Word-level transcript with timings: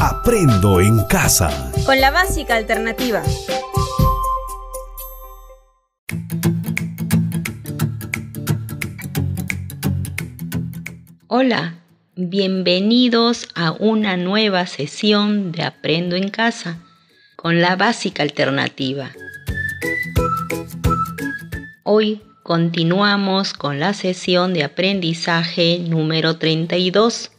Aprendo 0.00 0.80
en 0.80 1.04
casa. 1.06 1.72
Con 1.84 2.00
la 2.00 2.12
básica 2.12 2.54
alternativa. 2.54 3.20
Hola, 11.26 11.80
bienvenidos 12.14 13.48
a 13.56 13.72
una 13.72 14.16
nueva 14.16 14.66
sesión 14.66 15.50
de 15.50 15.64
Aprendo 15.64 16.14
en 16.14 16.28
casa 16.28 16.78
con 17.34 17.60
la 17.60 17.74
básica 17.74 18.22
alternativa. 18.22 19.10
Hoy 21.82 22.22
continuamos 22.44 23.52
con 23.52 23.80
la 23.80 23.94
sesión 23.94 24.54
de 24.54 24.62
aprendizaje 24.62 25.80
número 25.80 26.36
32 26.36 27.32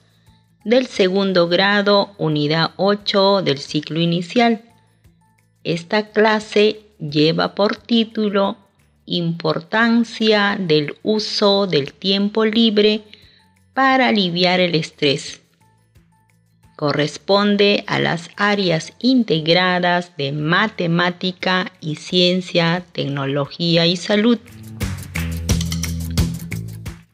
del 0.69 0.85
segundo 0.85 1.47
grado, 1.47 2.13
unidad 2.19 2.73
8 2.75 3.41
del 3.41 3.57
ciclo 3.57 3.99
inicial. 3.99 4.61
Esta 5.63 6.11
clase 6.11 6.81
lleva 6.99 7.55
por 7.55 7.75
título 7.75 8.55
Importancia 9.07 10.55
del 10.59 10.95
uso 11.01 11.65
del 11.65 11.93
tiempo 11.93 12.45
libre 12.45 13.01
para 13.73 14.09
aliviar 14.09 14.59
el 14.59 14.75
estrés. 14.75 15.41
Corresponde 16.75 17.83
a 17.87 17.99
las 17.99 18.29
áreas 18.37 18.93
integradas 18.99 20.15
de 20.17 20.31
matemática 20.33 21.71
y 21.81 21.95
ciencia, 21.95 22.85
tecnología 22.91 23.87
y 23.87 23.97
salud. 23.97 24.37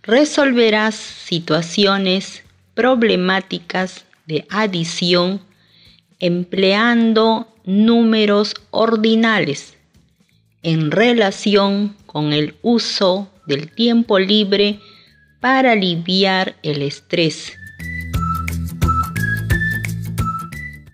Resolverás 0.04 0.96
situaciones 0.96 2.45
problemáticas 2.76 4.06
de 4.28 4.46
adición 4.50 5.42
empleando 6.20 7.48
números 7.66 8.54
ordinales 8.72 9.76
en 10.62 10.92
relación 10.92 11.96
con 12.06 12.34
el 12.34 12.56
uso 12.62 13.30
del 13.48 13.70
tiempo 13.74 14.20
libre 14.20 14.80
para 15.40 15.74
aliviar 15.74 16.56
el 16.64 16.82
estrés. 16.82 17.54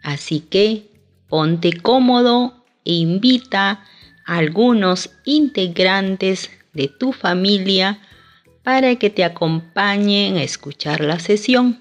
Así 0.03 0.41
que 0.41 0.89
ponte 1.29 1.71
cómodo 1.73 2.65
e 2.83 2.93
invita 2.93 3.83
a 4.25 4.37
algunos 4.37 5.09
integrantes 5.25 6.49
de 6.73 6.87
tu 6.87 7.13
familia 7.13 7.99
para 8.63 8.95
que 8.95 9.09
te 9.09 9.23
acompañen 9.23 10.37
a 10.37 10.43
escuchar 10.43 11.01
la 11.01 11.19
sesión. 11.19 11.80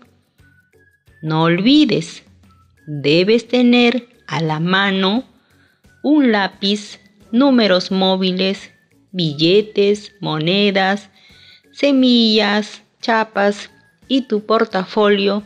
No 1.23 1.43
olvides, 1.43 2.23
debes 2.87 3.47
tener 3.47 4.09
a 4.27 4.41
la 4.41 4.59
mano 4.59 5.25
un 6.03 6.33
lápiz, 6.33 6.99
números 7.31 7.91
móviles, 7.91 8.71
billetes, 9.13 10.15
monedas, 10.21 11.11
semillas, 11.73 12.83
chapas 13.03 13.71
y 14.09 14.23
tu 14.23 14.47
portafolio 14.47 15.45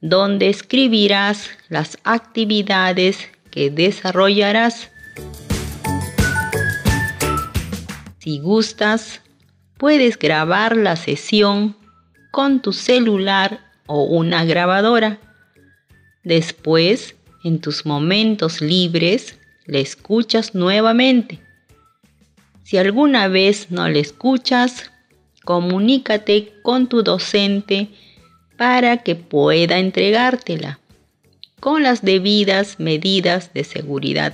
donde 0.00 0.48
escribirás 0.48 1.50
las 1.68 1.98
actividades 2.04 3.18
que 3.50 3.70
desarrollarás. 3.70 4.90
Si 8.18 8.38
gustas, 8.38 9.20
puedes 9.78 10.16
grabar 10.16 10.76
la 10.76 10.94
sesión 10.94 11.76
con 12.30 12.62
tu 12.62 12.72
celular 12.72 13.67
o 13.88 14.04
una 14.04 14.44
grabadora. 14.44 15.18
Después, 16.22 17.16
en 17.42 17.58
tus 17.60 17.84
momentos 17.84 18.60
libres, 18.60 19.36
le 19.66 19.80
escuchas 19.80 20.54
nuevamente. 20.54 21.40
Si 22.62 22.78
alguna 22.78 23.26
vez 23.26 23.72
no 23.72 23.88
le 23.88 23.98
escuchas, 23.98 24.92
comunícate 25.44 26.52
con 26.62 26.86
tu 26.86 27.02
docente 27.02 27.88
para 28.56 28.98
que 28.98 29.16
pueda 29.16 29.78
entregártela 29.78 30.78
con 31.60 31.82
las 31.82 32.02
debidas 32.02 32.78
medidas 32.78 33.52
de 33.52 33.64
seguridad. 33.64 34.32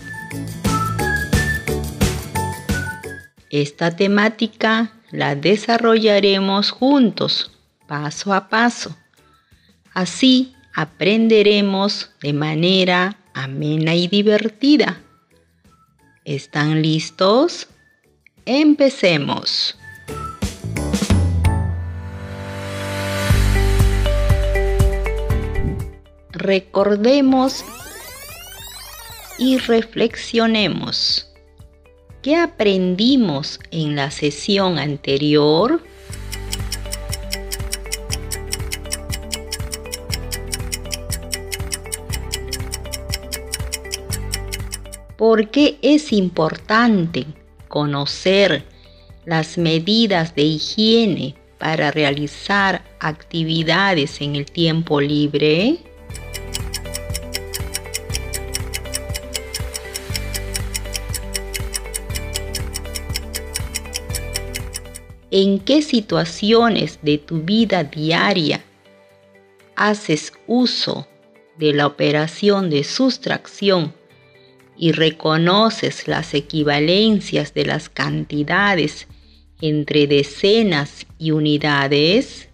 Esta 3.50 3.94
temática 3.94 4.92
la 5.10 5.36
desarrollaremos 5.36 6.71
juntos, 6.71 7.53
paso 7.86 8.32
a 8.34 8.48
paso. 8.48 8.97
Así 9.94 10.56
aprenderemos 10.75 12.10
de 12.21 12.32
manera 12.32 13.16
amena 13.32 13.94
y 13.94 14.09
divertida. 14.09 15.00
¿Están 16.25 16.82
listos? 16.82 17.69
Empecemos. 18.44 19.78
Recordemos 26.33 27.65
y 29.38 29.59
reflexionemos. 29.59 31.31
¿Qué 32.21 32.34
aprendimos 32.34 33.60
en 33.71 33.94
la 33.94 34.10
sesión 34.10 34.81
anterior? 34.81 35.84
¿Por 45.16 45.50
qué 45.50 45.78
es 45.82 46.12
importante 46.12 47.26
conocer 47.69 48.64
las 49.25 49.58
medidas 49.58 50.34
de 50.34 50.42
higiene 50.42 51.34
para 51.58 51.91
realizar 51.91 52.84
actividades 53.00 54.20
en 54.20 54.36
el 54.36 54.47
tiempo 54.47 55.00
libre? 55.00 55.78
en 65.36 65.58
qué 65.58 65.82
situaciones 65.82 67.00
de 67.03 67.19
tu 67.19 67.42
vida 67.42 67.82
diaria 67.82 68.62
haces 69.74 70.32
uso 70.47 71.08
de 71.58 71.72
la 71.72 71.88
operación 71.88 72.70
de 72.70 72.84
sustracción 72.84 73.92
y 74.76 74.92
reconoces 74.92 76.08
las 76.08 76.34
equivalencias 76.34 77.54
de 77.54 77.66
las 77.66 77.88
cantidades 77.88 79.06
entre 79.60 80.06
decenas 80.06 81.06
y 81.18 81.30
unidades? 81.30 82.48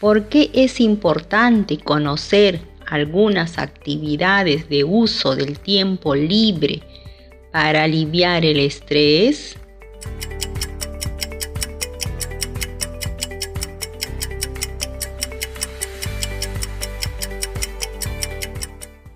¿Por 0.00 0.30
qué 0.30 0.50
es 0.54 0.80
importante 0.80 1.76
conocer 1.76 2.62
algunas 2.86 3.58
actividades 3.58 4.68
de 4.70 4.82
uso 4.82 5.36
del 5.36 5.58
tiempo 5.58 6.14
libre 6.14 6.82
para 7.52 7.84
aliviar 7.84 8.46
el 8.46 8.60
estrés? 8.60 9.59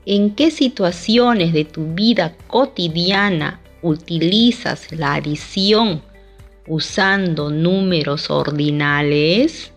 ¿En 0.06 0.34
qué 0.34 0.50
situaciones 0.50 1.54
de 1.54 1.65
tu 1.65 1.94
vida 1.94 2.37
cotidiana 2.47 3.60
utilizas 3.80 4.92
la 4.92 5.15
adición 5.15 6.03
usando 6.66 7.48
números 7.48 8.28
ordinales? 8.28 9.72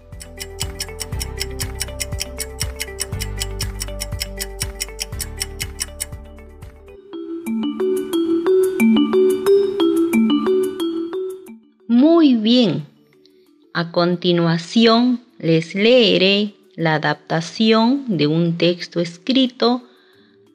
Muy 11.88 12.35
bien. 12.35 12.85
A 13.73 13.94
continuación 13.94 15.21
les 15.39 15.73
leeré 15.73 16.53
la 16.75 16.95
adaptación 16.95 18.18
de 18.18 18.27
un 18.27 18.57
texto 18.57 19.00
escrito 19.00 19.87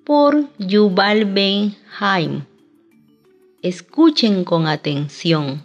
por 0.04 0.49
Yuval 0.58 1.26
Ben 1.26 1.76
Haim. 1.99 2.44
Escuchen 3.62 4.44
con 4.44 4.66
atención. 4.66 5.62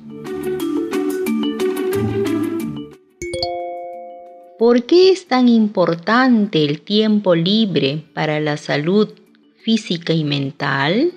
¿Por 4.60 4.86
qué 4.86 5.12
es 5.12 5.28
tan 5.28 5.50
importante 5.50 6.64
el 6.66 6.82
tiempo 6.82 7.36
libre 7.36 8.04
para 8.14 8.40
la 8.40 8.58
salud 8.58 9.10
física 9.58 10.14
y 10.14 10.24
mental? 10.24 11.12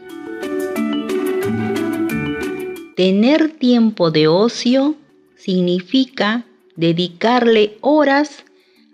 Tener 2.97 3.51
tiempo 3.51 4.11
de 4.11 4.29
ocio 4.29 4.95
significa 5.37 6.45
dedicarle 6.77 7.79
horas 7.81 8.45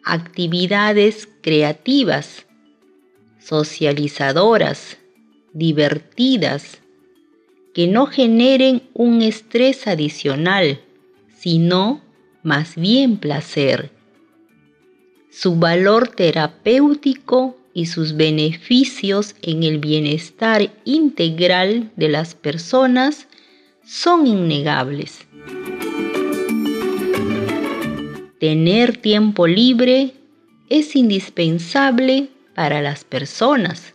a 0.04 0.14
actividades 0.14 1.28
creativas, 1.40 2.45
socializadoras, 3.46 4.98
divertidas, 5.52 6.78
que 7.74 7.86
no 7.86 8.06
generen 8.06 8.82
un 8.92 9.22
estrés 9.22 9.86
adicional, 9.86 10.80
sino 11.38 12.00
más 12.42 12.74
bien 12.74 13.18
placer. 13.18 13.90
Su 15.30 15.56
valor 15.56 16.08
terapéutico 16.08 17.56
y 17.72 17.86
sus 17.86 18.16
beneficios 18.16 19.36
en 19.42 19.62
el 19.62 19.78
bienestar 19.78 20.72
integral 20.84 21.92
de 21.96 22.08
las 22.08 22.34
personas 22.34 23.28
son 23.84 24.26
innegables. 24.26 25.26
Tener 28.40 28.96
tiempo 28.96 29.46
libre 29.46 30.14
es 30.68 30.96
indispensable 30.96 32.30
para 32.56 32.80
las 32.80 33.04
personas, 33.04 33.94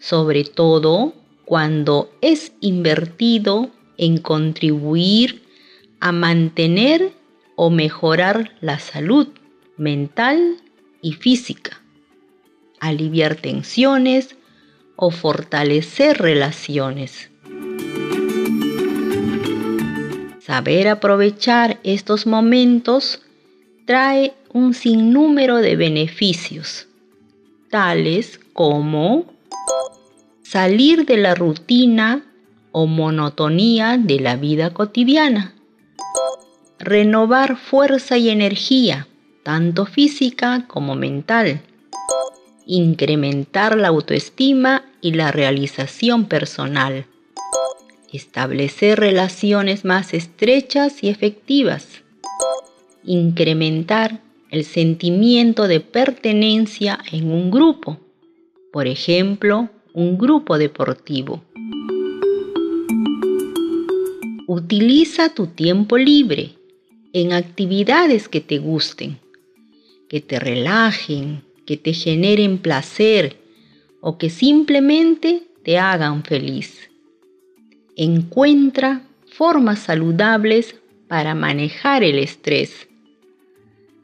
sobre 0.00 0.44
todo 0.44 1.14
cuando 1.46 2.10
es 2.20 2.52
invertido 2.60 3.70
en 3.96 4.18
contribuir 4.18 5.44
a 6.00 6.10
mantener 6.12 7.12
o 7.54 7.70
mejorar 7.70 8.52
la 8.60 8.80
salud 8.80 9.28
mental 9.78 10.56
y 11.00 11.12
física, 11.12 11.80
aliviar 12.80 13.36
tensiones 13.36 14.36
o 14.96 15.12
fortalecer 15.12 16.18
relaciones. 16.18 17.30
Saber 20.40 20.88
aprovechar 20.88 21.78
estos 21.84 22.26
momentos 22.26 23.22
trae 23.84 24.34
un 24.52 24.74
sinnúmero 24.74 25.58
de 25.58 25.76
beneficios, 25.76 26.85
tales 27.70 28.40
como 28.52 29.26
salir 30.42 31.06
de 31.06 31.16
la 31.16 31.34
rutina 31.34 32.24
o 32.72 32.86
monotonía 32.86 33.98
de 33.98 34.20
la 34.20 34.36
vida 34.36 34.72
cotidiana, 34.72 35.54
renovar 36.78 37.56
fuerza 37.56 38.18
y 38.18 38.28
energía, 38.28 39.08
tanto 39.42 39.86
física 39.86 40.66
como 40.68 40.94
mental, 40.94 41.62
incrementar 42.66 43.76
la 43.76 43.88
autoestima 43.88 44.84
y 45.00 45.12
la 45.12 45.32
realización 45.32 46.26
personal, 46.26 47.06
establecer 48.12 49.00
relaciones 49.00 49.84
más 49.84 50.14
estrechas 50.14 51.02
y 51.02 51.08
efectivas, 51.08 52.02
incrementar 53.04 54.25
el 54.50 54.64
sentimiento 54.64 55.68
de 55.68 55.80
pertenencia 55.80 56.98
en 57.10 57.30
un 57.30 57.50
grupo, 57.50 57.98
por 58.72 58.86
ejemplo, 58.86 59.68
un 59.92 60.18
grupo 60.18 60.58
deportivo. 60.58 61.42
Utiliza 64.46 65.30
tu 65.34 65.48
tiempo 65.48 65.98
libre 65.98 66.52
en 67.12 67.32
actividades 67.32 68.28
que 68.28 68.40
te 68.40 68.58
gusten, 68.58 69.18
que 70.08 70.20
te 70.20 70.38
relajen, 70.38 71.42
que 71.64 71.76
te 71.76 71.92
generen 71.92 72.58
placer 72.58 73.36
o 74.00 74.18
que 74.18 74.30
simplemente 74.30 75.42
te 75.64 75.78
hagan 75.78 76.22
feliz. 76.22 76.88
Encuentra 77.96 79.02
formas 79.26 79.80
saludables 79.80 80.76
para 81.08 81.34
manejar 81.34 82.04
el 82.04 82.18
estrés. 82.18 82.85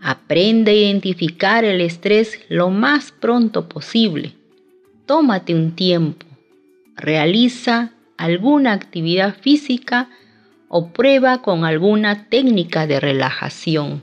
Aprende 0.05 0.73
a 0.73 0.75
identificar 0.75 1.65
el 1.65 1.81
estrés 1.81 2.41
lo 2.49 2.71
más 2.71 3.13
pronto 3.13 3.69
posible. 3.69 4.35
Tómate 5.07 5.55
un 5.55 5.77
tiempo. 5.77 6.27
Realiza 6.97 7.93
alguna 8.17 8.73
actividad 8.73 9.37
física 9.37 10.11
o 10.67 10.89
prueba 10.89 11.41
con 11.41 11.65
alguna 11.65 12.29
técnica 12.29 12.89
de 12.89 12.99
relajación. 12.99 14.03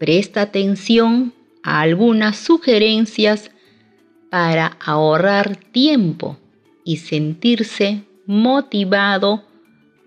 Presta 0.00 0.42
atención 0.42 1.32
a 1.62 1.82
algunas 1.82 2.36
sugerencias 2.36 3.52
para 4.28 4.76
ahorrar 4.84 5.54
tiempo 5.54 6.36
y 6.84 6.96
sentirse 6.96 8.02
motivado 8.26 9.44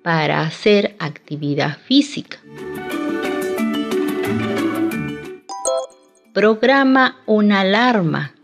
para 0.05 0.41
hacer 0.41 0.95
actividad 0.99 1.79
física. 1.79 2.37
Programa 6.31 7.17
una 7.25 7.61
alarma 7.61 8.35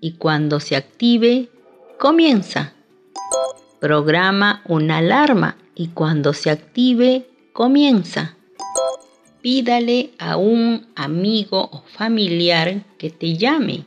y 0.00 0.12
cuando 0.12 0.60
se 0.60 0.76
active, 0.76 1.50
comienza. 1.98 2.72
Programa 3.80 4.62
una 4.66 4.96
alarma 4.96 5.58
y 5.74 5.88
cuando 5.88 6.32
se 6.32 6.48
active, 6.48 7.26
comienza. 7.52 8.36
Pídale 9.42 10.12
a 10.18 10.38
un 10.38 10.86
amigo 10.96 11.68
o 11.70 11.84
familiar 11.86 12.82
que 12.96 13.10
te 13.10 13.36
llame 13.36 13.84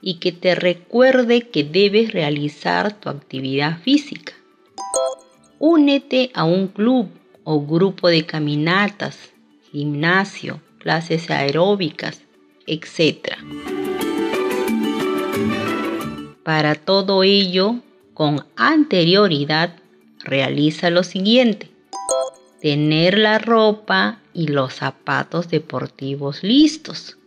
y 0.00 0.14
que 0.14 0.32
te 0.32 0.54
recuerde 0.54 1.50
que 1.50 1.62
debes 1.62 2.10
realizar 2.12 2.98
tu 2.98 3.10
actividad 3.10 3.80
física. 3.82 4.32
Únete 5.60 6.30
a 6.34 6.44
un 6.44 6.68
club 6.68 7.08
o 7.42 7.60
grupo 7.60 8.08
de 8.08 8.24
caminatas, 8.24 9.18
gimnasio, 9.72 10.60
clases 10.78 11.30
aeróbicas, 11.30 12.22
etc. 12.68 13.36
Para 16.44 16.76
todo 16.76 17.24
ello, 17.24 17.80
con 18.14 18.46
anterioridad, 18.54 19.74
realiza 20.20 20.90
lo 20.90 21.02
siguiente. 21.02 21.68
Tener 22.60 23.18
la 23.18 23.40
ropa 23.40 24.20
y 24.32 24.46
los 24.46 24.74
zapatos 24.74 25.48
deportivos 25.48 26.44
listos. 26.44 27.18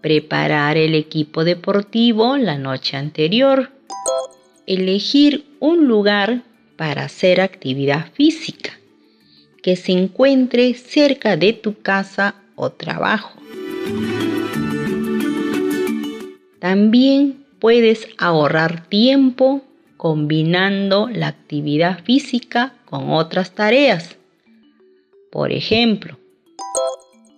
Preparar 0.00 0.78
el 0.78 0.94
equipo 0.94 1.44
deportivo 1.44 2.38
la 2.38 2.56
noche 2.56 2.96
anterior. 2.96 3.70
Elegir 4.66 5.44
un 5.60 5.86
lugar 5.86 6.42
para 6.76 7.04
hacer 7.04 7.40
actividad 7.40 8.12
física 8.12 8.72
que 9.62 9.76
se 9.76 9.92
encuentre 9.92 10.74
cerca 10.74 11.36
de 11.36 11.54
tu 11.54 11.80
casa 11.80 12.34
o 12.54 12.70
trabajo. 12.70 13.38
También 16.58 17.44
puedes 17.58 18.06
ahorrar 18.18 18.86
tiempo 18.88 19.62
combinando 19.96 21.08
la 21.08 21.28
actividad 21.28 22.04
física 22.04 22.74
con 22.84 23.10
otras 23.10 23.52
tareas. 23.52 24.18
Por 25.32 25.50
ejemplo, 25.50 26.18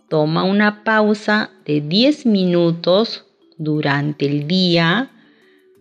toma 0.09 0.43
una 0.43 0.83
pausa 0.83 1.51
de 1.65 1.81
10 1.81 2.27
minutos 2.27 3.25
durante 3.57 4.27
el 4.27 4.49
día 4.49 5.11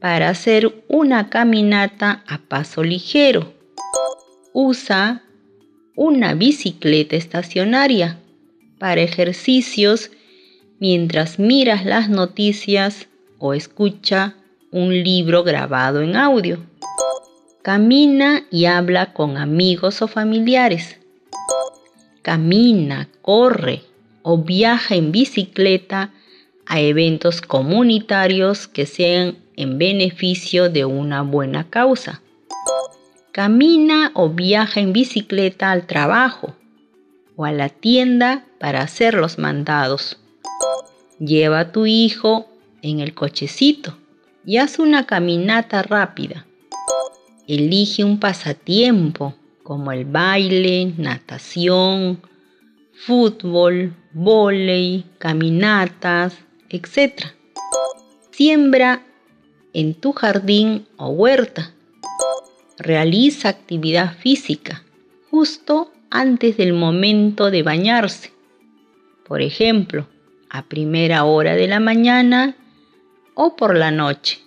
para 0.06 0.30
hacer 0.30 0.84
una 0.88 1.32
caminata 1.32 2.24
a 2.28 2.38
paso 2.38 2.84
ligero. 2.84 3.56
Usa 4.54 5.24
una 5.96 6.36
bicicleta 6.36 7.16
estacionaria 7.16 8.20
para 8.78 9.02
ejercicios 9.02 10.12
mientras 10.80 11.40
miras 11.40 11.86
las 11.86 12.08
noticias 12.08 13.08
o 13.40 13.56
escucha 13.56 14.36
un 14.70 14.94
libro 14.94 15.42
grabado 15.42 16.04
en 16.04 16.16
audio. 16.16 16.60
Camina 17.64 18.46
y 18.52 18.66
habla 18.66 19.12
con 19.12 19.38
amigos 19.38 20.04
o 20.04 20.08
familiares. 20.08 21.00
Camina, 22.22 23.10
corre 23.24 23.82
o 24.22 24.38
viaja 24.38 24.94
en 24.94 25.12
bicicleta 25.12 26.14
a 26.66 26.80
eventos 26.80 27.42
comunitarios 27.42 28.68
que 28.68 28.86
sean 28.86 29.38
en 29.56 29.78
beneficio 29.78 30.70
de 30.70 30.86
una 30.86 31.22
buena 31.22 31.70
causa. 31.70 32.22
Camina 33.32 34.12
o 34.14 34.30
viaja 34.30 34.80
en 34.80 34.94
bicicleta 34.94 35.72
al 35.72 35.88
trabajo 35.88 36.56
o 37.36 37.46
a 37.46 37.52
la 37.52 37.70
tienda 37.70 38.46
para 38.60 38.82
hacer 38.82 39.14
los 39.14 39.38
mandados. 39.38 40.20
Lleva 41.20 41.60
a 41.60 41.72
tu 41.72 41.86
hijo 41.86 42.48
en 42.82 43.00
el 43.00 43.14
cochecito 43.14 43.98
y 44.46 44.58
haz 44.58 44.80
una 44.80 45.06
caminata 45.06 45.82
rápida. 45.82 46.46
Elige 47.48 48.04
un 48.04 48.20
pasatiempo 48.20 49.36
como 49.64 49.92
el 49.92 50.06
baile, 50.06 50.94
natación, 50.98 52.22
fútbol, 52.94 53.94
volei, 54.14 55.06
caminatas, 55.18 56.45
etc. 56.70 57.28
Siembra 58.32 59.04
en 59.74 59.94
tu 59.94 60.14
jardín 60.14 60.88
o 60.98 61.10
huerta. 61.10 61.72
realiza 62.78 63.50
actividad 63.50 64.18
física 64.18 64.84
justo 65.32 65.92
antes 66.10 66.58
del 66.58 66.74
momento 66.74 67.52
de 67.52 67.64
bañarse. 67.64 68.32
Por 69.28 69.42
ejemplo, 69.42 70.08
a 70.50 70.64
primera 70.64 71.24
hora 71.24 71.56
de 71.56 71.68
la 71.68 71.80
mañana 71.80 72.56
o 73.34 73.56
por 73.56 73.76
la 73.76 73.92
noche. 73.92 74.40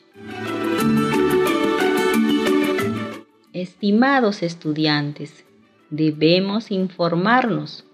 Estimados 3.52 4.42
estudiantes, 4.42 5.44
debemos 5.90 6.70
informarnos 6.70 7.84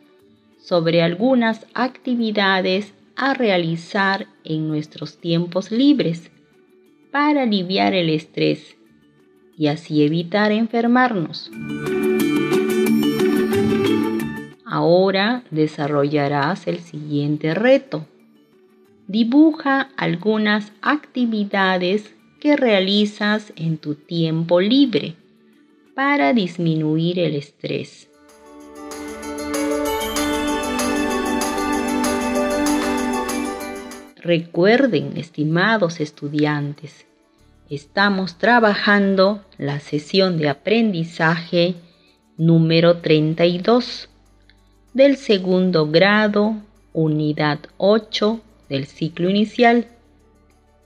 sobre 0.60 1.02
algunas 1.02 1.66
actividades 1.74 2.92
a 3.16 3.34
realizar 3.34 4.26
en 4.44 4.68
nuestros 4.68 5.18
tiempos 5.18 5.70
libres 5.70 6.30
para 7.10 7.42
aliviar 7.42 7.94
el 7.94 8.10
estrés 8.10 8.76
y 9.56 9.68
así 9.68 10.04
evitar 10.04 10.52
enfermarnos. 10.52 11.50
Ahora 14.64 15.44
desarrollarás 15.50 16.66
el 16.66 16.80
siguiente 16.80 17.54
reto. 17.54 18.06
Dibuja 19.06 19.90
algunas 19.96 20.72
actividades 20.82 22.12
que 22.40 22.56
realizas 22.56 23.52
en 23.54 23.78
tu 23.78 23.94
tiempo 23.94 24.60
libre 24.60 25.14
para 25.94 26.32
disminuir 26.32 27.20
el 27.20 27.36
estrés. 27.36 28.08
Recuerden, 34.24 35.18
estimados 35.18 36.00
estudiantes, 36.00 37.04
estamos 37.68 38.38
trabajando 38.38 39.44
la 39.58 39.80
sesión 39.80 40.38
de 40.38 40.48
aprendizaje 40.48 41.74
número 42.38 43.02
32 43.02 44.08
del 44.94 45.18
segundo 45.18 45.90
grado, 45.90 46.54
unidad 46.94 47.58
8 47.76 48.40
del 48.70 48.86
ciclo 48.86 49.28
inicial. 49.28 49.88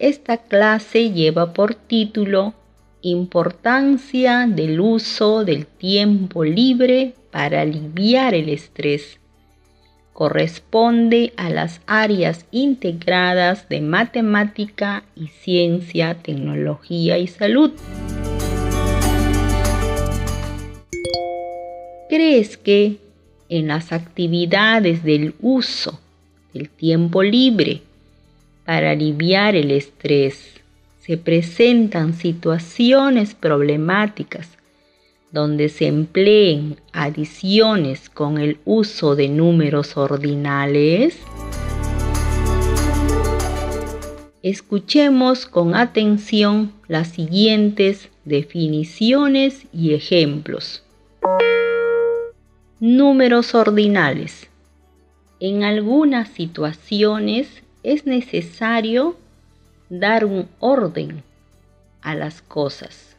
Esta 0.01 0.39
clase 0.39 1.13
lleva 1.13 1.53
por 1.53 1.77
título 1.77 2.55
Importancia 3.03 4.49
del 4.49 4.81
uso 4.81 5.45
del 5.45 5.65
tiempo 5.65 6.43
libre 6.43 7.15
para 7.31 7.61
aliviar 7.61 8.35
el 8.35 8.49
estrés. 8.49 9.21
Corresponde 10.19 11.33
a 11.37 11.49
las 11.49 11.81
áreas 11.87 12.45
integradas 12.51 13.69
de 13.69 13.81
matemática 13.81 15.05
y 15.15 15.29
ciencia, 15.29 16.15
tecnología 16.15 17.19
y 17.19 17.29
salud. 17.29 17.71
¿Crees 22.09 22.57
que 22.57 22.97
en 23.49 23.69
las 23.69 23.93
actividades 23.93 25.05
del 25.05 25.37
uso 25.41 26.01
del 26.53 26.69
tiempo 26.69 27.23
libre 27.23 27.83
para 28.65 28.91
aliviar 28.91 29.55
el 29.55 29.71
estrés. 29.71 30.55
Se 31.01 31.17
presentan 31.17 32.15
situaciones 32.15 33.35
problemáticas 33.35 34.58
donde 35.31 35.69
se 35.69 35.87
empleen 35.87 36.81
adiciones 36.93 38.09
con 38.09 38.39
el 38.39 38.59
uso 38.65 39.15
de 39.15 39.29
números 39.29 39.97
ordinales. 39.97 41.19
Escuchemos 44.43 45.47
con 45.47 45.75
atención 45.75 46.73
las 46.87 47.09
siguientes 47.09 48.09
definiciones 48.25 49.67
y 49.73 49.95
ejemplos. 49.95 50.83
Números 52.81 53.55
ordinales. 53.55 54.49
En 55.41 55.65
algunas 55.65 56.29
situaciones 56.29 57.63
es 57.83 58.07
necesario 58.07 59.17
dar 59.91 60.25
un 60.25 60.49
orden 60.61 61.23
a 62.01 62.15
las 62.15 62.41
cosas. 62.43 63.17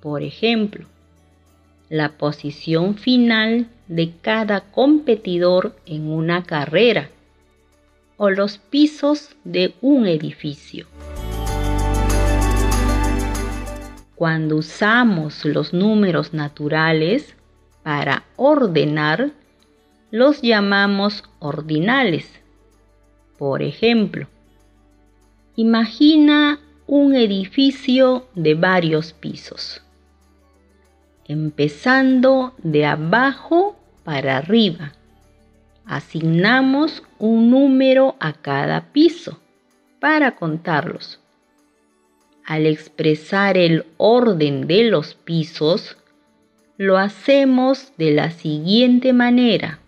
Por 0.00 0.22
ejemplo, 0.22 0.86
la 1.88 2.10
posición 2.18 2.96
final 2.96 3.68
de 3.86 4.12
cada 4.20 4.60
competidor 4.60 5.76
en 5.86 6.10
una 6.10 6.44
carrera 6.44 7.10
o 8.16 8.30
los 8.30 8.58
pisos 8.58 9.36
de 9.44 9.74
un 9.80 10.06
edificio. 10.06 10.86
Cuando 14.14 14.56
usamos 14.56 15.44
los 15.44 15.72
números 15.72 16.34
naturales, 16.34 17.36
para 17.88 18.24
ordenar 18.36 19.30
los 20.10 20.42
llamamos 20.42 21.24
ordinales. 21.38 22.30
Por 23.38 23.62
ejemplo, 23.62 24.26
imagina 25.56 26.60
un 26.86 27.14
edificio 27.14 28.26
de 28.34 28.54
varios 28.54 29.14
pisos, 29.14 29.80
empezando 31.28 32.54
de 32.58 32.86
abajo 32.86 33.76
para 34.02 34.38
arriba. 34.38 34.94
Asignamos 35.84 37.02
un 37.18 37.50
número 37.50 38.16
a 38.18 38.32
cada 38.32 38.92
piso 38.92 39.38
para 40.00 40.34
contarlos. 40.34 41.20
Al 42.44 42.66
expresar 42.66 43.58
el 43.58 43.84
orden 43.98 44.66
de 44.66 44.84
los 44.84 45.14
pisos, 45.14 45.98
lo 46.78 46.96
hacemos 46.96 47.92
de 47.98 48.12
la 48.12 48.30
siguiente 48.30 49.12
manera. 49.12 49.80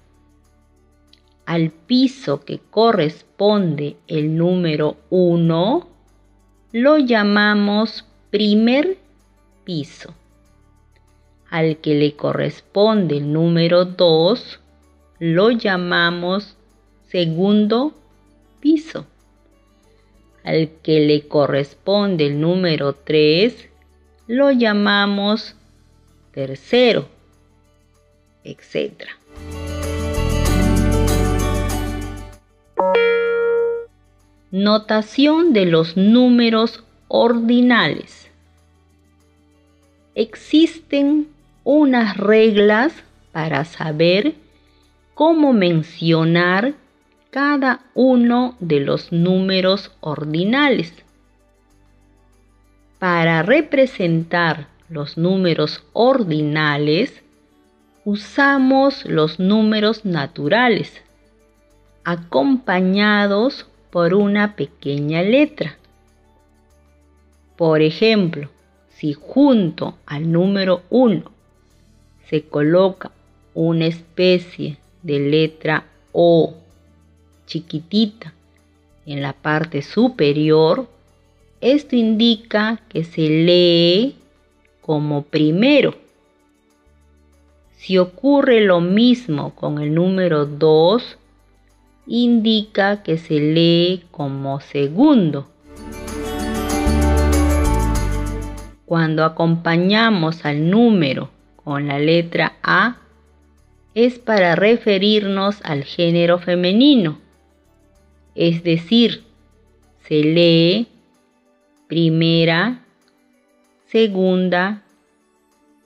Al 1.46 1.70
piso 1.70 2.44
que 2.44 2.58
corresponde 2.58 3.96
el 4.06 4.36
número 4.36 4.98
1 5.08 5.88
lo 6.72 6.98
llamamos 6.98 8.04
primer 8.30 8.98
piso. 9.64 10.14
Al 11.50 11.78
que 11.78 11.96
le 11.96 12.14
corresponde 12.14 13.16
el 13.16 13.32
número 13.32 13.84
2 13.84 14.60
lo 15.18 15.50
llamamos 15.50 16.56
segundo 17.08 17.92
piso. 18.60 19.04
Al 20.44 20.70
que 20.82 21.00
le 21.00 21.26
corresponde 21.26 22.26
el 22.26 22.40
número 22.40 22.94
3 22.94 23.68
lo 24.28 24.52
llamamos 24.52 25.56
tercero, 26.32 27.08
etc. 28.44 29.08
Notación 34.52 35.52
de 35.52 35.66
los 35.66 35.96
números 35.96 36.84
ordinales. 37.08 38.30
Existen 40.14 41.28
unas 41.64 42.16
reglas 42.16 42.92
para 43.32 43.64
saber 43.64 44.34
cómo 45.14 45.52
mencionar 45.52 46.74
cada 47.30 47.80
uno 47.94 48.56
de 48.58 48.80
los 48.80 49.12
números 49.12 49.92
ordinales. 50.00 50.92
Para 52.98 53.42
representar 53.42 54.68
los 54.88 55.16
números 55.16 55.84
ordinales, 55.92 57.22
usamos 58.04 59.04
los 59.04 59.38
números 59.38 60.04
naturales, 60.04 61.02
acompañados 62.04 63.66
por 63.90 64.14
una 64.14 64.56
pequeña 64.56 65.22
letra. 65.22 65.76
Por 67.56 67.82
ejemplo, 67.82 68.48
si 68.88 69.12
junto 69.12 69.96
al 70.06 70.32
número 70.32 70.82
1 70.90 71.39
se 72.30 72.42
coloca 72.42 73.10
una 73.54 73.86
especie 73.86 74.78
de 75.02 75.18
letra 75.18 75.86
O 76.12 76.54
chiquitita 77.46 78.32
en 79.04 79.20
la 79.20 79.32
parte 79.32 79.82
superior, 79.82 80.86
esto 81.60 81.96
indica 81.96 82.80
que 82.88 83.02
se 83.02 83.22
lee 83.22 84.14
como 84.80 85.22
primero. 85.22 85.96
Si 87.76 87.98
ocurre 87.98 88.60
lo 88.60 88.80
mismo 88.80 89.56
con 89.56 89.80
el 89.80 89.92
número 89.92 90.46
2, 90.46 91.18
indica 92.06 93.02
que 93.02 93.18
se 93.18 93.40
lee 93.40 94.04
como 94.12 94.60
segundo. 94.60 95.48
Cuando 98.86 99.24
acompañamos 99.24 100.44
al 100.44 100.70
número 100.70 101.30
con 101.64 101.88
la 101.88 101.98
letra 101.98 102.56
A, 102.62 102.98
es 103.94 104.18
para 104.18 104.54
referirnos 104.54 105.60
al 105.62 105.84
género 105.84 106.38
femenino, 106.38 107.18
es 108.34 108.62
decir, 108.62 109.24
se 110.06 110.22
lee 110.22 110.88
primera, 111.88 112.84
segunda, 113.86 114.82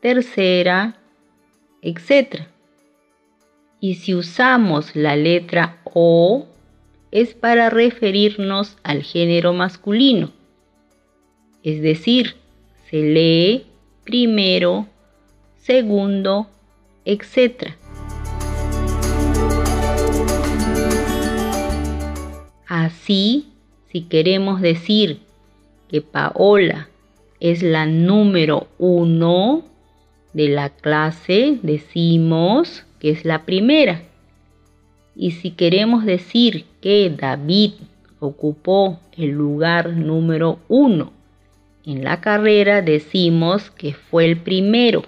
tercera, 0.00 0.99
etc. 1.81 2.43
Y 3.81 3.95
si 3.95 4.14
usamos 4.14 4.95
la 4.95 5.16
letra 5.16 5.81
O, 5.85 6.47
es 7.11 7.33
para 7.35 7.71
referirnos 7.71 8.76
al 8.83 9.02
género 9.02 9.52
masculino. 9.52 10.33
Es 11.62 11.81
decir, 11.81 12.35
se 12.90 12.97
lee 12.97 13.66
primero, 14.04 14.88
segundo, 15.64 16.47
etc. 17.06 17.73
Así, 22.66 23.47
si 23.90 24.02
queremos 24.02 24.61
decir 24.61 25.21
que 25.88 26.02
Paola 26.02 26.88
es 27.40 27.62
la 27.62 27.87
número 27.87 28.66
uno 28.76 29.64
de 30.35 30.49
la 30.49 30.68
clase, 30.68 31.59
decimos 31.62 32.85
que 32.99 33.11
es 33.11 33.25
la 33.25 33.47
primera. 33.47 34.02
Y 35.16 35.30
si 35.30 35.50
queremos 35.52 36.04
decir 36.04 36.66
que 36.83 37.09
David 37.09 37.73
ocupó 38.21 39.00
el 39.16 39.30
lugar 39.30 39.90
número 39.90 40.59
uno 40.68 41.12
en 41.87 42.04
la 42.04 42.21
carrera, 42.21 42.83
decimos 42.83 43.71
que 43.71 43.94
fue 43.94 44.26
el 44.26 44.37
primero. 44.37 45.04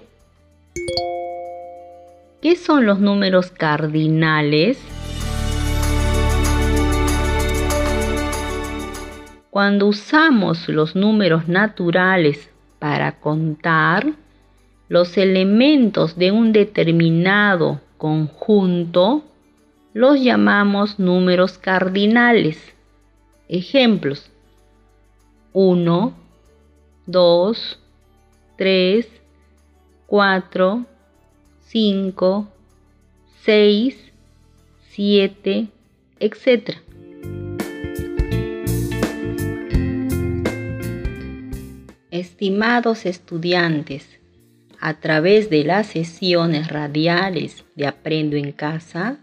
¿Qué 2.42 2.56
son 2.56 2.86
los 2.86 3.00
números 3.00 3.50
cardinales? 3.50 4.78
Cuando 9.50 9.86
usamos 9.86 10.68
los 10.68 10.94
números 10.94 11.48
naturales 11.48 12.50
para 12.78 13.18
contar, 13.20 14.12
los 14.88 15.18
elementos 15.18 16.16
de 16.16 16.30
un 16.30 16.52
determinado 16.52 17.80
conjunto 17.96 19.24
los 19.94 20.22
llamamos 20.22 20.98
números 20.98 21.58
cardinales. 21.58 22.74
Ejemplos. 23.48 24.30
1, 25.52 26.12
2, 27.06 27.78
3, 28.58 29.15
4, 30.06 30.86
5, 31.66 32.48
6, 33.42 33.96
7, 34.90 35.68
etc. 36.20 36.76
Estimados 42.12 43.04
estudiantes, 43.04 44.08
a 44.78 45.00
través 45.00 45.50
de 45.50 45.64
las 45.64 45.88
sesiones 45.88 46.68
radiales 46.68 47.64
de 47.74 47.88
Aprendo 47.88 48.36
en 48.36 48.52
Casa, 48.52 49.18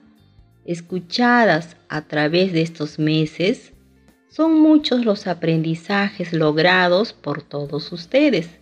escuchadas 0.65 1.77
a 1.87 2.01
través 2.01 2.51
de 2.51 2.61
estos 2.61 2.99
meses, 2.99 3.71
son 4.27 4.59
muchos 4.59 5.05
los 5.05 5.27
aprendizajes 5.27 6.33
logrados 6.33 7.13
por 7.13 7.41
todos 7.41 7.93
ustedes 7.93 8.59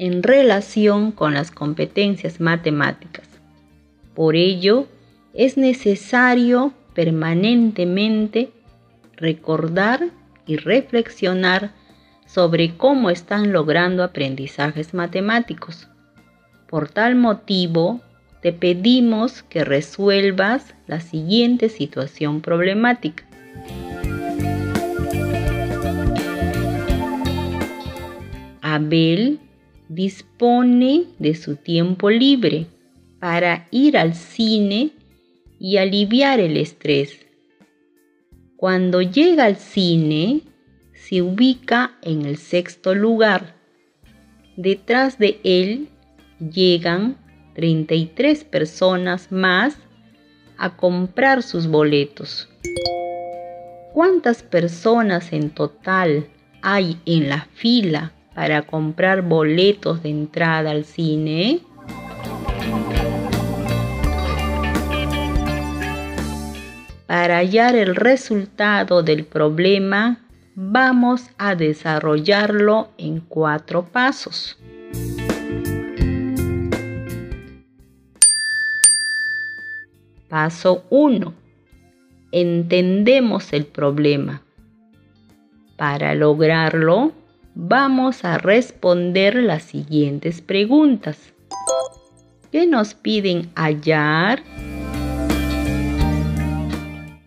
en 0.00 0.22
relación 0.22 1.12
con 1.12 1.34
las 1.34 1.50
competencias 1.50 2.40
matemáticas. 2.40 3.28
Por 4.14 4.34
ello, 4.34 4.86
es 5.34 5.58
necesario 5.58 6.72
permanentemente 6.94 8.50
recordar 9.14 10.08
y 10.46 10.56
reflexionar 10.56 11.72
sobre 12.24 12.78
cómo 12.78 13.10
están 13.10 13.52
logrando 13.52 14.02
aprendizajes 14.02 14.94
matemáticos. 14.94 15.86
Por 16.66 16.88
tal 16.88 17.14
motivo, 17.14 18.00
te 18.40 18.54
pedimos 18.54 19.42
que 19.42 19.64
resuelvas 19.64 20.74
la 20.86 21.00
siguiente 21.00 21.68
situación 21.68 22.40
problemática. 22.40 23.24
Abel 28.62 29.40
dispone 29.90 31.06
de 31.18 31.34
su 31.34 31.56
tiempo 31.56 32.10
libre 32.10 32.68
para 33.18 33.66
ir 33.72 33.98
al 33.98 34.14
cine 34.14 34.92
y 35.58 35.78
aliviar 35.78 36.38
el 36.38 36.56
estrés. 36.56 37.26
Cuando 38.56 39.02
llega 39.02 39.46
al 39.46 39.56
cine, 39.56 40.42
se 40.94 41.22
ubica 41.22 41.98
en 42.02 42.24
el 42.24 42.36
sexto 42.36 42.94
lugar. 42.94 43.56
Detrás 44.56 45.18
de 45.18 45.40
él 45.42 45.88
llegan 46.38 47.16
33 47.56 48.44
personas 48.44 49.32
más 49.32 49.76
a 50.56 50.76
comprar 50.76 51.42
sus 51.42 51.66
boletos. 51.66 52.48
¿Cuántas 53.92 54.44
personas 54.44 55.32
en 55.32 55.50
total 55.50 56.28
hay 56.62 56.96
en 57.06 57.28
la 57.28 57.48
fila 57.54 58.12
para 58.40 58.62
comprar 58.62 59.20
boletos 59.20 60.02
de 60.02 60.08
entrada 60.08 60.70
al 60.70 60.86
cine? 60.86 61.60
Para 67.06 67.36
hallar 67.36 67.76
el 67.76 67.94
resultado 67.94 69.02
del 69.02 69.26
problema, 69.26 70.22
vamos 70.54 71.28
a 71.36 71.54
desarrollarlo 71.54 72.88
en 72.96 73.20
cuatro 73.20 73.84
pasos. 73.84 74.58
Paso 80.30 80.84
1. 80.88 81.34
Entendemos 82.32 83.52
el 83.52 83.66
problema. 83.66 84.40
Para 85.76 86.14
lograrlo, 86.14 87.12
vamos 87.54 88.24
a 88.24 88.38
responder 88.38 89.36
las 89.36 89.62
siguientes 89.64 90.40
preguntas. 90.40 91.32
¿Qué 92.52 92.66
nos 92.66 92.94
piden 92.94 93.50
hallar? 93.54 94.42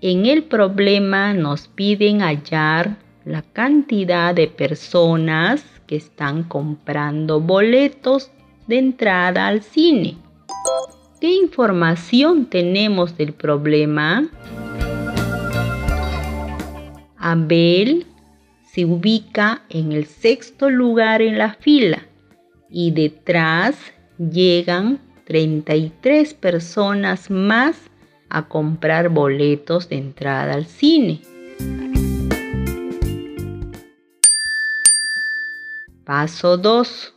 En 0.02 0.26
el 0.26 0.44
problema 0.44 1.34
nos 1.34 1.68
piden 1.68 2.22
hallar 2.22 2.98
la 3.26 3.42
cantidad 3.42 4.36
de 4.36 4.48
personas 4.48 5.64
que 5.88 5.96
están 5.96 6.44
comprando 6.44 7.40
boletos 7.40 8.32
de 8.68 8.80
entrada 8.80 9.48
al 9.48 9.62
cine. 9.62 10.18
¿Qué 11.22 11.34
información 11.34 12.48
tenemos 12.48 13.18
del 13.18 13.32
problema? 13.32 14.28
Abel 17.18 18.06
se 18.74 18.86
ubica 18.86 19.62
en 19.70 19.92
el 19.92 20.08
sexto 20.08 20.72
lugar 20.72 21.22
en 21.22 21.38
la 21.38 21.54
fila 21.54 22.08
y 22.72 22.90
detrás 22.90 23.76
llegan 24.18 25.00
33 25.26 26.34
personas 26.34 27.30
más 27.30 27.80
a 28.30 28.48
comprar 28.48 29.10
boletos 29.10 29.90
de 29.90 29.98
entrada 29.98 30.56
al 30.56 30.66
cine. 30.66 31.22
Paso 36.04 36.58
2. 36.58 37.14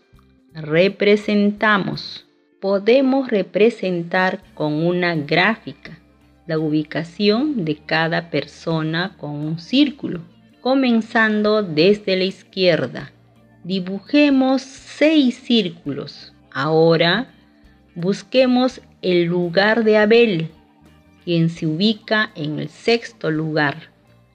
Representamos. 0.53 2.27
Podemos 2.61 3.29
representar 3.29 4.43
con 4.53 4.75
una 4.75 5.15
gráfica 5.15 5.99
la 6.47 6.59
ubicación 6.59 7.65
de 7.65 7.77
cada 7.77 8.29
persona 8.29 9.17
con 9.17 9.31
un 9.31 9.59
círculo. 9.59 10.36
Comenzando 10.67 11.63
desde 11.63 12.17
la 12.17 12.25
izquierda, 12.25 13.13
dibujemos 13.63 14.63
seis 14.63 15.37
círculos. 15.37 16.33
Ahora 16.51 17.33
busquemos 17.95 18.81
el 19.01 19.27
lugar 19.27 19.85
de 19.85 19.97
Abel, 19.97 20.51
quien 21.25 21.51
se 21.51 21.69
ubica 21.69 22.33
en 22.35 22.59
el 22.59 22.69
sexto 22.69 23.31
lugar. 23.31 23.93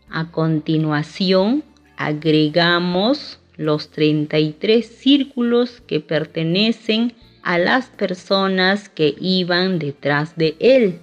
A 0.10 0.32
continuación, 0.32 1.66
agregamos 1.98 3.42
los 3.58 3.90
33 3.90 4.86
círculos 4.86 5.82
que 5.82 6.00
pertenecen 6.00 7.12
a 7.44 7.58
las 7.58 7.88
personas 7.88 8.88
que 8.88 9.16
iban 9.20 9.80
detrás 9.80 10.38
de 10.38 10.56
él. 10.60 11.02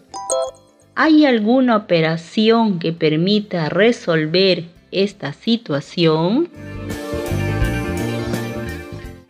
¿Hay 0.95 1.27
alguna 1.27 1.77
operación 1.77 2.79
que 2.79 2.95
permita 2.95 3.69
resolver 3.69 4.78
esta 4.90 5.33
situación? 5.33 6.48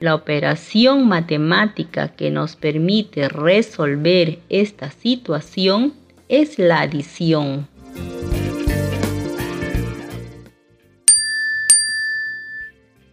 La 0.01 0.14
operación 0.14 1.09
matemática 1.09 2.09
que 2.09 2.31
nos 2.31 2.55
permite 2.55 3.29
resolver 3.29 4.38
esta 4.49 4.90
situación 4.90 5.94
es 6.29 6.59
la 6.59 6.83
adición. 6.83 7.66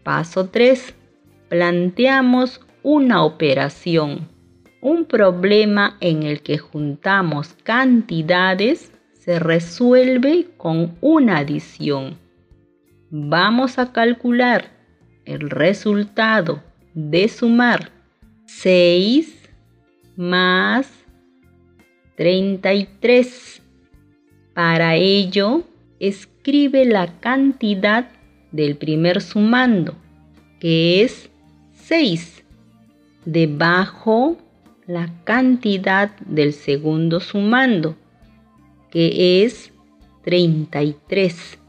Paso 0.03 0.49
3. 0.49 0.93
Planteamos 1.49 2.61
una 2.83 3.23
operación, 3.23 4.29
un 4.79 5.05
problema 5.05 5.97
en 5.99 6.21
el 6.21 6.41
que 6.41 6.59
juntamos 6.59 7.55
cantidades 7.63 8.91
se 9.13 9.39
resuelve 9.39 10.49
con 10.57 10.95
una 11.01 11.37
adición. 11.39 12.24
Vamos 13.11 13.77
a 13.77 13.91
calcular 13.91 14.71
el 15.25 15.49
resultado 15.49 16.63
de 16.93 17.27
sumar 17.27 17.91
6 18.45 19.49
más 20.15 20.91
33. 22.15 23.61
Para 24.53 24.95
ello, 24.95 25.63
escribe 25.99 26.85
la 26.85 27.19
cantidad 27.19 28.09
del 28.51 28.77
primer 28.77 29.21
sumando, 29.21 29.95
que 30.59 31.03
es 31.03 31.29
6. 31.73 32.43
Debajo, 33.25 34.37
la 34.87 35.11
cantidad 35.25 36.15
del 36.21 36.53
segundo 36.53 37.19
sumando, 37.19 37.97
que 38.89 39.43
es 39.43 39.73
33. 40.23 41.59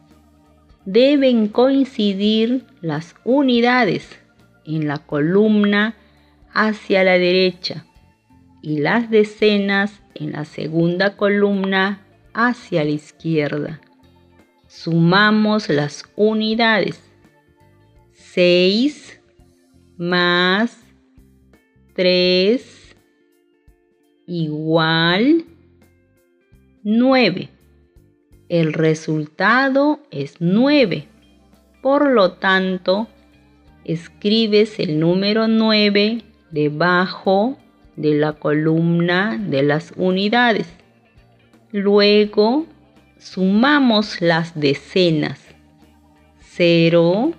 Deben 0.87 1.49
coincidir 1.49 2.65
las 2.81 3.17
unidades 3.25 4.19
en 4.65 4.87
la 4.87 4.99
columna 4.99 5.97
hacia 6.53 7.03
la 7.03 7.19
derecha 7.19 7.85
y 8.63 8.79
las 8.79 9.11
decenas 9.11 10.01
en 10.15 10.33
la 10.33 10.45
segunda 10.45 11.17
columna 11.17 12.07
hacia 12.33 12.85
la 12.85 12.91
izquierda. 12.91 13.81
Sumamos 14.69 15.69
las 15.69 16.05
unidades. 16.15 17.03
6 18.13 19.21
más 19.97 20.79
3 21.95 22.97
igual 24.27 25.45
9. 26.83 27.56
El 28.49 28.73
resultado 28.73 30.01
es 30.11 30.37
9. 30.39 31.09
Por 31.83 32.11
lo 32.11 32.33
tanto, 32.33 33.09
escribes 33.85 34.79
el 34.79 35.01
número 35.01 35.49
9 35.49 36.23
debajo 36.51 37.59
de 37.97 38.15
la 38.15 38.35
columna 38.35 39.37
de 39.37 39.63
las 39.65 39.93
unidades. 39.97 40.69
Luego 41.73 42.67
sumamos 43.19 44.21
las 44.21 44.59
decenas. 44.59 45.41
0 46.41 47.33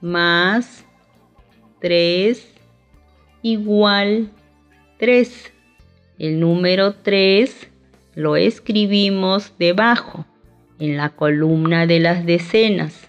más 0.00 0.84
3 1.80 2.54
igual 3.42 4.30
3. 4.98 5.52
El 6.18 6.40
número 6.40 6.94
3 6.94 7.68
lo 8.16 8.34
escribimos 8.34 9.52
debajo, 9.60 10.26
en 10.78 10.96
la 10.96 11.10
columna 11.10 11.86
de 11.86 12.00
las 12.00 12.24
decenas. 12.26 13.08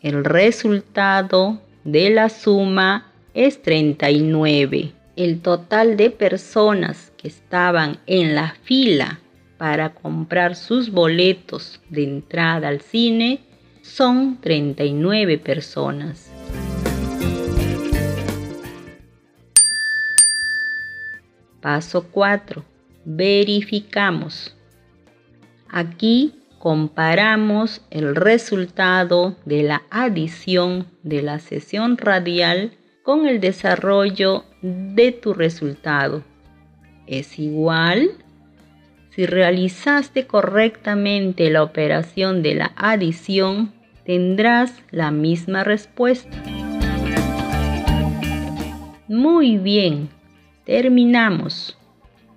El 0.00 0.24
resultado 0.24 1.60
de 1.84 2.10
la 2.10 2.28
suma 2.28 3.12
es 3.34 3.62
39 3.62 4.92
el 5.16 5.40
total 5.40 5.96
de 5.96 6.10
personas 6.10 7.12
que 7.16 7.28
estaban 7.28 7.98
en 8.06 8.34
la 8.34 8.56
fila 8.62 9.20
para 9.58 9.94
comprar 9.94 10.56
sus 10.56 10.90
boletos 10.90 11.80
de 11.88 12.04
entrada 12.04 12.68
al 12.68 12.80
cine 12.80 13.40
son 13.82 14.40
39 14.40 15.38
personas. 15.38 16.30
Paso 21.60 22.08
4. 22.10 22.64
Verificamos. 23.04 24.54
Aquí 25.68 26.34
comparamos 26.64 27.82
el 27.90 28.16
resultado 28.16 29.36
de 29.44 29.64
la 29.64 29.82
adición 29.90 30.86
de 31.02 31.20
la 31.20 31.38
sesión 31.38 31.98
radial 31.98 32.72
con 33.02 33.26
el 33.26 33.38
desarrollo 33.38 34.44
de 34.62 35.12
tu 35.12 35.34
resultado. 35.34 36.24
Es 37.06 37.38
igual 37.38 38.12
si 39.10 39.26
realizaste 39.26 40.26
correctamente 40.26 41.50
la 41.50 41.62
operación 41.62 42.42
de 42.42 42.54
la 42.54 42.72
adición, 42.76 43.74
tendrás 44.06 44.72
la 44.90 45.10
misma 45.10 45.64
respuesta. 45.64 46.42
Muy 49.06 49.58
bien, 49.58 50.08
terminamos. 50.64 51.76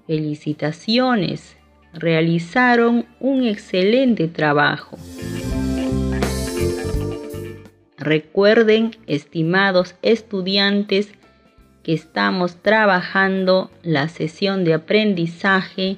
Felicitaciones, 0.06 1.57
realizaron 1.98 3.06
un 3.20 3.44
excelente 3.44 4.28
trabajo. 4.28 4.98
Recuerden, 7.98 8.92
estimados 9.08 9.96
estudiantes, 10.04 11.12
que 11.84 11.94
estamos 11.94 12.58
trabajando 12.58 13.72
la 13.82 14.10
sesión 14.10 14.64
de 14.64 14.76
aprendizaje 14.76 15.98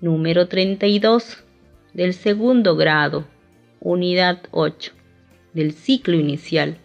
número 0.00 0.46
32 0.46 1.42
del 1.94 2.14
segundo 2.14 2.76
grado, 2.76 3.26
unidad 3.80 4.42
8, 4.52 4.92
del 5.52 5.72
ciclo 5.72 6.14
inicial. 6.14 6.78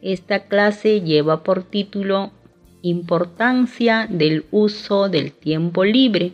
Esta 0.00 0.46
clase 0.46 1.02
lleva 1.02 1.42
por 1.42 1.64
título 1.64 2.32
Importancia 2.80 4.06
del 4.08 4.44
uso 4.52 5.08
del 5.08 5.32
tiempo 5.32 5.84
libre 5.84 6.32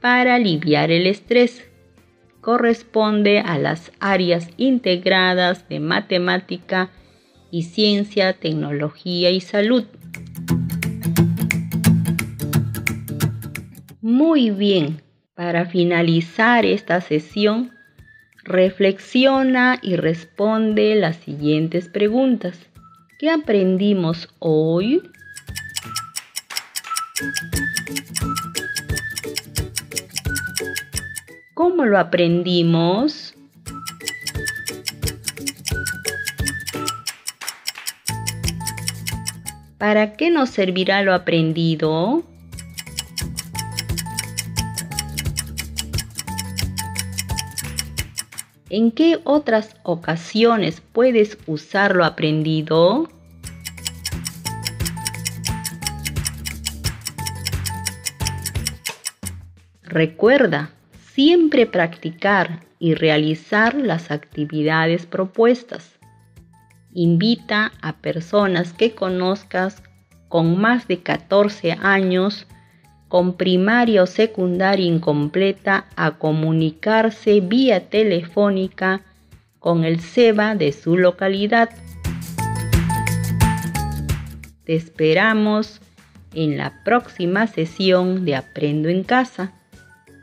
para 0.00 0.36
aliviar 0.36 0.90
el 0.90 1.06
estrés 1.06 1.64
corresponde 2.40 3.40
a 3.40 3.58
las 3.58 3.92
áreas 4.00 4.48
integradas 4.56 5.68
de 5.68 5.80
matemática 5.80 6.90
y 7.50 7.64
ciencia, 7.64 8.32
tecnología 8.34 9.30
y 9.30 9.40
salud. 9.40 9.84
Muy 14.00 14.50
bien, 14.50 15.02
para 15.34 15.66
finalizar 15.66 16.64
esta 16.64 17.00
sesión, 17.00 17.72
reflexiona 18.44 19.78
y 19.82 19.96
responde 19.96 20.94
las 20.94 21.16
siguientes 21.16 21.88
preguntas. 21.88 22.58
¿Qué 23.18 23.30
aprendimos 23.30 24.28
hoy? 24.38 25.02
¿Cómo 31.58 31.86
lo 31.86 31.98
aprendimos? 31.98 33.34
¿Para 39.76 40.12
qué 40.12 40.30
nos 40.30 40.50
servirá 40.50 41.02
lo 41.02 41.12
aprendido? 41.12 42.22
¿En 48.70 48.92
qué 48.92 49.18
otras 49.24 49.74
ocasiones 49.82 50.80
puedes 50.80 51.38
usar 51.48 51.96
lo 51.96 52.04
aprendido? 52.04 53.08
Recuerda, 59.82 60.70
siempre 61.18 61.66
practicar 61.66 62.60
y 62.78 62.94
realizar 62.94 63.74
las 63.74 64.12
actividades 64.12 65.04
propuestas. 65.04 65.98
Invita 66.94 67.72
a 67.82 67.96
personas 67.96 68.72
que 68.72 68.94
conozcas 68.94 69.82
con 70.28 70.60
más 70.60 70.86
de 70.86 71.02
14 71.02 71.72
años 71.72 72.46
con 73.08 73.36
primaria 73.36 74.04
o 74.04 74.06
secundaria 74.06 74.86
incompleta 74.86 75.86
a 75.96 76.18
comunicarse 76.18 77.40
vía 77.40 77.88
telefónica 77.90 79.00
con 79.58 79.82
el 79.82 79.98
SEBA 79.98 80.54
de 80.54 80.70
su 80.70 80.96
localidad. 80.96 81.70
Te 84.62 84.76
esperamos 84.76 85.80
en 86.32 86.56
la 86.56 86.84
próxima 86.84 87.48
sesión 87.48 88.24
de 88.24 88.36
Aprendo 88.36 88.88
en 88.88 89.02
Casa 89.02 89.57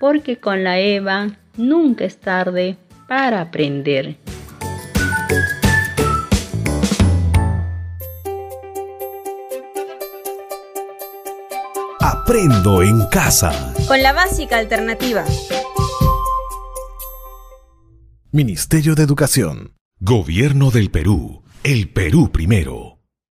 porque 0.06 0.38
con 0.38 0.64
la 0.64 0.78
EVA 0.78 1.36
nunca 1.58 2.06
es 2.06 2.20
tarde 2.20 2.78
para 3.08 3.42
aprender. 3.42 4.18
Aprendo 12.00 12.84
en 12.84 13.08
casa. 13.08 13.74
Con 13.88 14.04
la 14.04 14.14
básica 14.14 14.60
alternativa. 14.60 15.26
Ministerio 18.32 18.94
de 18.94 19.02
Educación. 19.02 19.74
Gobierno 20.00 20.70
del 20.70 20.92
Perú. 20.92 21.42
El 21.64 21.90
Perú 21.90 22.32
primero. 22.32 22.95